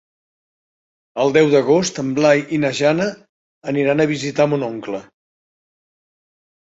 [1.23, 3.07] El deu d'agost en Blai i na Jana
[3.73, 5.03] aniran a visitar mon oncle.